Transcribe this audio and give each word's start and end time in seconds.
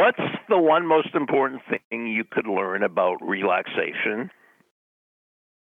What's 0.00 0.24
the 0.48 0.56
one 0.56 0.86
most 0.86 1.14
important 1.14 1.60
thing 1.68 2.06
you 2.06 2.24
could 2.24 2.46
learn 2.46 2.82
about 2.82 3.18
relaxation 3.20 4.30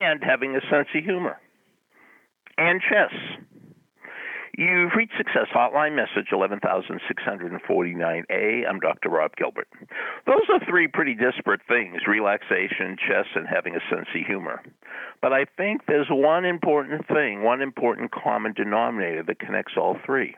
and 0.00 0.22
having 0.22 0.54
a 0.54 0.60
sense 0.70 0.86
of 0.94 1.02
humor? 1.02 1.40
And 2.56 2.80
chess. 2.80 3.12
You've 4.56 4.92
reached 4.96 5.16
Success 5.16 5.48
Hotline, 5.52 5.96
message 5.96 6.28
11649A. 6.30 8.68
I'm 8.68 8.78
Dr. 8.78 9.08
Rob 9.08 9.34
Gilbert. 9.34 9.66
Those 10.24 10.48
are 10.52 10.60
three 10.68 10.86
pretty 10.86 11.16
disparate 11.16 11.62
things 11.66 12.06
relaxation, 12.06 12.96
chess, 12.96 13.26
and 13.34 13.48
having 13.48 13.74
a 13.74 13.80
sense 13.92 14.06
of 14.14 14.24
humor. 14.24 14.62
But 15.20 15.32
I 15.32 15.46
think 15.56 15.86
there's 15.88 16.10
one 16.10 16.44
important 16.44 17.08
thing, 17.08 17.42
one 17.42 17.60
important 17.60 18.12
common 18.12 18.52
denominator 18.52 19.24
that 19.24 19.40
connects 19.40 19.72
all 19.76 19.96
three. 20.06 20.36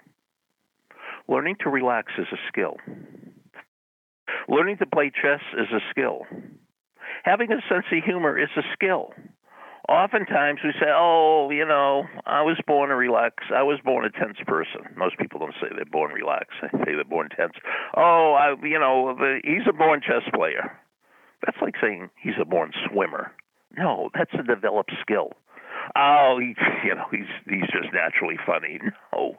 Learning 1.29 1.55
to 1.61 1.69
relax 1.69 2.13
is 2.17 2.29
a 2.33 2.39
skill. 2.49 2.79
Learning 4.51 4.77
to 4.79 4.87
play 4.87 5.11
chess 5.11 5.41
is 5.57 5.69
a 5.73 5.81
skill. 5.91 6.27
Having 7.25 7.53
a 7.53 7.61
sense 7.69 7.87
of 7.93 8.05
humor 8.05 8.39
is 8.39 8.51
a 8.57 8.63
skill 8.75 9.13
oftentimes 9.91 10.61
we 10.63 10.73
say, 10.73 10.87
"Oh, 10.89 11.51
you 11.51 11.67
know, 11.67 12.05
I 12.25 12.43
was 12.43 12.57
born 12.67 12.91
a 12.91 12.97
relax. 12.97 13.45
I 13.55 13.63
was 13.63 13.81
born 13.85 14.05
a 14.05 14.11
tense 14.11 14.39
person." 14.47 14.83
Most 14.97 15.19
people 15.19 15.41
don't 15.41 15.55
say 15.61 15.69
they're 15.75 15.85
born 15.85 16.13
relaxed; 16.13 16.57
they 16.63 16.69
say 16.85 16.95
they're 16.95 17.05
born 17.05 17.29
tense. 17.29 17.55
Oh, 17.97 18.35
I, 18.35 18.55
you 18.65 18.79
know, 18.79 19.17
he's 19.45 19.67
a 19.69 19.73
born 19.73 20.01
chess 20.01 20.23
player. 20.33 20.79
That's 21.45 21.59
like 21.61 21.75
saying 21.81 22.11
he's 22.17 22.39
a 22.41 22.45
born 22.45 22.73
swimmer. 22.89 23.33
No, 23.77 24.11
that's 24.15 24.33
a 24.35 24.43
developed 24.43 24.93
skill. 25.01 25.33
Oh, 25.97 26.39
he, 26.41 26.55
you 26.87 26.95
know, 26.95 27.07
he's 27.11 27.31
he's 27.49 27.69
just 27.73 27.93
naturally 27.93 28.39
funny. 28.47 28.81
No. 29.13 29.35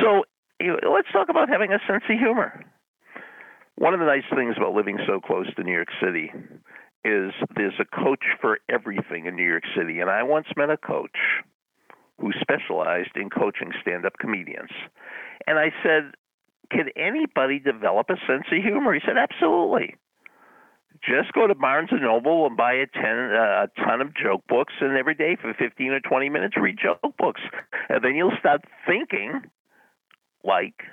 So 0.00 0.24
you 0.60 0.78
know, 0.80 0.92
let's 0.92 1.10
talk 1.12 1.28
about 1.28 1.48
having 1.48 1.72
a 1.72 1.80
sense 1.88 2.04
of 2.08 2.18
humor. 2.18 2.64
One 3.82 3.94
of 3.94 3.98
the 3.98 4.06
nice 4.06 4.22
things 4.32 4.54
about 4.56 4.74
living 4.74 4.96
so 5.08 5.18
close 5.18 5.52
to 5.56 5.64
New 5.64 5.72
York 5.72 5.88
City 6.00 6.30
is 7.04 7.32
there's 7.56 7.74
a 7.80 7.84
coach 7.84 8.22
for 8.40 8.60
everything 8.68 9.26
in 9.26 9.34
New 9.34 9.42
York 9.44 9.64
City. 9.76 9.98
And 9.98 10.08
I 10.08 10.22
once 10.22 10.46
met 10.56 10.70
a 10.70 10.76
coach 10.76 11.42
who 12.20 12.30
specialized 12.40 13.16
in 13.16 13.28
coaching 13.28 13.72
stand 13.80 14.06
up 14.06 14.12
comedians. 14.20 14.70
And 15.48 15.58
I 15.58 15.72
said, 15.82 16.12
Can 16.70 16.90
anybody 16.94 17.58
develop 17.58 18.06
a 18.08 18.14
sense 18.24 18.46
of 18.52 18.62
humor? 18.62 18.94
He 18.94 19.00
said, 19.04 19.16
Absolutely. 19.18 19.96
Just 21.02 21.32
go 21.32 21.48
to 21.48 21.54
Barnes 21.56 21.88
and 21.90 22.02
Noble 22.02 22.46
and 22.46 22.56
buy 22.56 22.74
a, 22.74 22.86
ten, 22.86 23.34
uh, 23.34 23.66
a 23.66 23.68
ton 23.84 24.00
of 24.00 24.14
joke 24.14 24.42
books, 24.48 24.74
and 24.80 24.96
every 24.96 25.16
day 25.16 25.36
for 25.42 25.52
15 25.54 25.88
or 25.90 25.98
20 25.98 26.28
minutes, 26.28 26.54
read 26.56 26.78
joke 26.80 27.16
books. 27.18 27.40
And 27.88 28.04
then 28.04 28.14
you'll 28.14 28.38
start 28.38 28.60
thinking 28.86 29.42
like 30.44 30.84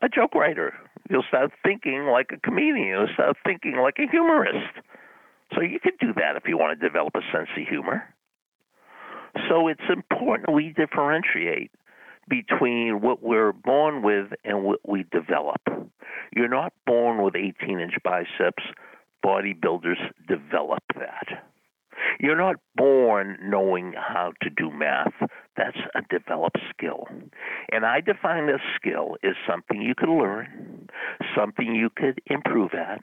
a 0.00 0.08
joke 0.08 0.34
writer. 0.34 0.72
You'll 1.10 1.24
start 1.28 1.52
thinking 1.64 2.06
like 2.06 2.30
a 2.32 2.40
comedian. 2.40 2.88
You'll 2.88 3.14
start 3.14 3.36
thinking 3.44 3.76
like 3.76 3.98
a 3.98 4.10
humorist. 4.10 4.74
So 5.54 5.60
you 5.60 5.80
can 5.80 5.92
do 6.00 6.12
that 6.14 6.36
if 6.36 6.44
you 6.46 6.56
want 6.56 6.78
to 6.78 6.86
develop 6.88 7.14
a 7.14 7.36
sense 7.36 7.48
of 7.56 7.68
humor. 7.68 8.02
So 9.48 9.68
it's 9.68 9.80
important 9.90 10.52
we 10.52 10.74
differentiate 10.76 11.70
between 12.28 13.00
what 13.00 13.22
we're 13.22 13.52
born 13.52 14.02
with 14.02 14.28
and 14.44 14.64
what 14.64 14.80
we 14.86 15.04
develop. 15.10 15.60
You're 16.34 16.48
not 16.48 16.72
born 16.86 17.22
with 17.22 17.34
18 17.36 17.80
inch 17.80 17.94
biceps. 18.04 18.62
Bodybuilders 19.24 20.00
develop 20.28 20.82
that. 20.94 21.44
You're 22.20 22.36
not 22.36 22.56
born 22.76 23.38
knowing 23.42 23.94
how 23.96 24.32
to 24.42 24.50
do 24.50 24.70
math. 24.70 25.12
That's 25.56 25.76
a 25.94 26.02
developed 26.10 26.58
skill. 26.70 27.06
And 27.70 27.84
I 27.84 28.00
define 28.00 28.48
a 28.48 28.58
skill 28.76 29.16
as 29.22 29.34
something 29.48 29.82
you 29.82 29.94
can 29.94 30.18
learn, 30.18 30.81
something 31.36 31.74
you 31.74 31.90
could 31.90 32.20
improve 32.26 32.74
at, 32.74 33.02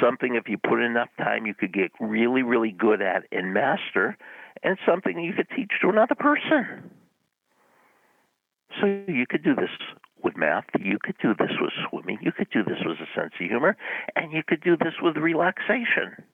something 0.00 0.34
if 0.34 0.48
you 0.48 0.58
put 0.58 0.80
enough 0.80 1.08
time 1.18 1.46
you 1.46 1.54
could 1.54 1.72
get 1.72 1.90
really, 2.00 2.42
really 2.42 2.72
good 2.72 3.02
at 3.02 3.24
and 3.32 3.52
master, 3.52 4.16
and 4.62 4.78
something 4.86 5.18
you 5.18 5.32
could 5.32 5.48
teach 5.54 5.72
to 5.82 5.88
another 5.88 6.14
person. 6.14 6.90
So 8.80 8.86
you 8.86 9.26
could 9.28 9.42
do 9.42 9.54
this 9.54 9.70
with 10.22 10.36
math, 10.36 10.64
you 10.80 10.98
could 11.02 11.16
do 11.22 11.34
this 11.38 11.52
with 11.60 11.72
swimming, 11.88 12.18
you 12.20 12.32
could 12.32 12.50
do 12.50 12.62
this 12.64 12.78
with 12.84 12.98
a 12.98 13.06
sense 13.14 13.32
of 13.40 13.46
humor, 13.46 13.76
and 14.16 14.32
you 14.32 14.42
could 14.46 14.62
do 14.62 14.76
this 14.76 14.94
with 15.00 15.16
relaxation. 15.16 16.24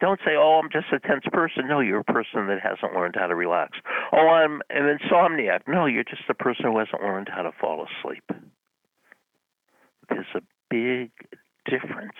Don't 0.00 0.20
say, 0.24 0.34
"Oh, 0.34 0.58
I'm 0.58 0.68
just 0.68 0.92
a 0.92 0.98
tense 0.98 1.24
person." 1.32 1.68
No, 1.68 1.78
you're 1.78 2.00
a 2.00 2.04
person 2.04 2.48
that 2.48 2.60
hasn't 2.60 2.92
learned 2.92 3.14
how 3.14 3.28
to 3.28 3.36
relax. 3.36 3.78
Oh, 4.10 4.28
I'm 4.30 4.60
an 4.68 4.98
insomniac. 4.98 5.68
No, 5.68 5.86
you're 5.86 6.02
just 6.02 6.28
a 6.28 6.34
person 6.34 6.64
who 6.64 6.78
hasn't 6.78 7.02
learned 7.02 7.28
how 7.28 7.42
to 7.42 7.52
fall 7.52 7.86
asleep. 7.86 8.24
There's 10.08 10.26
a 10.34 10.40
big 10.70 11.10
difference 11.66 12.12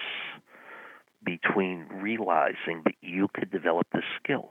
between 1.24 1.86
realizing 1.90 2.82
that 2.84 2.94
you 3.00 3.28
could 3.34 3.50
develop 3.50 3.86
this 3.92 4.04
skill. 4.22 4.50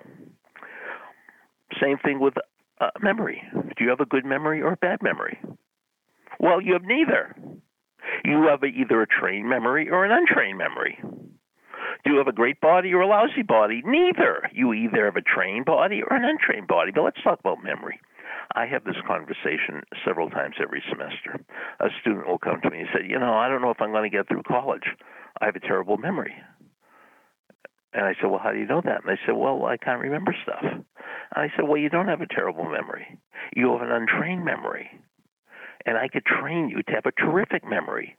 Same 1.81 1.97
thing 1.97 2.19
with 2.19 2.33
uh, 2.79 2.89
memory. 3.01 3.43
Do 3.53 3.83
you 3.83 3.89
have 3.89 3.99
a 3.99 4.05
good 4.05 4.25
memory 4.25 4.61
or 4.61 4.73
a 4.73 4.77
bad 4.77 5.01
memory? 5.01 5.39
Well, 6.39 6.61
you 6.61 6.73
have 6.73 6.83
neither. 6.83 7.35
You 8.25 8.47
have 8.49 8.63
a, 8.63 8.67
either 8.67 9.01
a 9.01 9.07
trained 9.07 9.49
memory 9.49 9.89
or 9.89 10.05
an 10.05 10.11
untrained 10.11 10.57
memory. 10.57 10.97
Do 12.03 12.11
you 12.11 12.17
have 12.17 12.27
a 12.27 12.33
great 12.33 12.59
body 12.59 12.93
or 12.93 13.01
a 13.01 13.07
lousy 13.07 13.43
body? 13.43 13.81
Neither. 13.85 14.49
You 14.53 14.73
either 14.73 15.05
have 15.05 15.17
a 15.17 15.21
trained 15.21 15.65
body 15.65 16.01
or 16.01 16.15
an 16.15 16.25
untrained 16.25 16.67
body. 16.67 16.91
But 16.93 17.03
let's 17.03 17.21
talk 17.23 17.39
about 17.39 17.63
memory. 17.63 17.99
I 18.55 18.65
have 18.65 18.83
this 18.83 18.95
conversation 19.07 19.83
several 20.05 20.29
times 20.29 20.55
every 20.61 20.83
semester. 20.89 21.39
A 21.79 21.87
student 22.01 22.27
will 22.27 22.37
come 22.37 22.59
to 22.61 22.69
me 22.69 22.79
and 22.79 22.89
say, 22.93 23.07
You 23.07 23.19
know, 23.19 23.33
I 23.33 23.49
don't 23.49 23.61
know 23.61 23.71
if 23.71 23.81
I'm 23.81 23.91
going 23.91 24.09
to 24.09 24.15
get 24.15 24.27
through 24.27 24.43
college. 24.43 24.83
I 25.39 25.45
have 25.45 25.55
a 25.55 25.59
terrible 25.59 25.97
memory. 25.97 26.33
And 27.93 28.05
I 28.05 28.13
said, 28.19 28.29
Well, 28.29 28.39
how 28.43 28.51
do 28.51 28.59
you 28.59 28.65
know 28.65 28.81
that? 28.83 29.03
And 29.03 29.09
they 29.09 29.19
said, 29.25 29.35
Well, 29.35 29.65
I 29.65 29.77
can't 29.77 30.01
remember 30.01 30.35
stuff. 30.43 30.63
And 30.63 30.85
I 31.35 31.51
said, 31.55 31.67
Well, 31.67 31.77
you 31.77 31.89
don't 31.89 32.07
have 32.07 32.21
a 32.21 32.27
terrible 32.27 32.65
memory. 32.65 33.19
You 33.55 33.71
have 33.73 33.81
an 33.81 33.91
untrained 33.91 34.45
memory. 34.45 34.89
And 35.85 35.97
I 35.97 36.07
could 36.07 36.25
train 36.25 36.69
you 36.69 36.83
to 36.83 36.91
have 36.91 37.05
a 37.05 37.11
terrific 37.11 37.63
memory. 37.67 38.17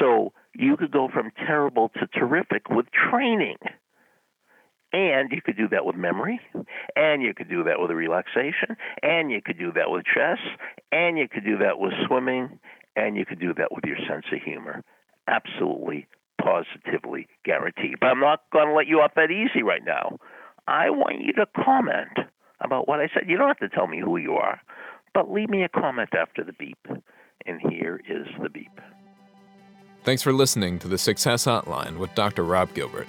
So 0.00 0.32
you 0.54 0.76
could 0.76 0.90
go 0.90 1.08
from 1.12 1.30
terrible 1.46 1.90
to 2.00 2.06
terrific 2.18 2.68
with 2.70 2.86
training. 3.10 3.56
And 4.92 5.30
you 5.32 5.42
could 5.42 5.56
do 5.56 5.68
that 5.68 5.84
with 5.84 5.96
memory, 5.96 6.40
and 6.94 7.20
you 7.20 7.34
could 7.34 7.48
do 7.50 7.64
that 7.64 7.80
with 7.80 7.90
relaxation, 7.90 8.76
and 9.02 9.30
you 9.30 9.42
could 9.44 9.58
do 9.58 9.72
that 9.72 9.90
with 9.90 10.04
chess, 10.04 10.38
and 10.92 11.18
you 11.18 11.28
could 11.28 11.44
do 11.44 11.58
that 11.58 11.78
with 11.78 11.92
swimming, 12.06 12.58
and 12.94 13.16
you 13.16 13.26
could 13.26 13.40
do 13.40 13.52
that 13.54 13.72
with 13.72 13.84
your 13.84 13.98
sense 14.08 14.24
of 14.32 14.40
humor. 14.42 14.82
Absolutely, 15.28 16.06
positively 16.40 17.26
guaranteed. 17.44 17.96
But 18.00 18.06
I'm 18.06 18.20
not 18.20 18.42
going 18.52 18.68
to 18.68 18.74
let 18.74 18.86
you 18.86 19.00
off 19.00 19.12
that 19.16 19.30
easy 19.30 19.62
right 19.62 19.84
now. 19.84 20.18
I 20.68 20.90
want 20.90 21.20
you 21.20 21.32
to 21.34 21.46
comment 21.64 22.18
about 22.60 22.88
what 22.88 23.00
I 23.00 23.08
said. 23.12 23.24
You 23.28 23.36
don't 23.36 23.48
have 23.48 23.58
to 23.58 23.68
tell 23.68 23.88
me 23.88 24.00
who 24.00 24.16
you 24.16 24.34
are, 24.34 24.60
but 25.12 25.30
leave 25.30 25.50
me 25.50 25.64
a 25.64 25.68
comment 25.68 26.10
after 26.14 26.44
the 26.44 26.52
beep. 26.52 26.78
And 27.44 27.60
here 27.60 28.00
is 28.08 28.26
the 28.42 28.48
beep. 28.48 28.80
Thanks 30.04 30.22
for 30.22 30.32
listening 30.32 30.78
to 30.78 30.88
the 30.88 30.98
Success 30.98 31.44
Hotline 31.44 31.98
with 31.98 32.14
Dr. 32.14 32.44
Rob 32.44 32.72
Gilbert 32.72 33.08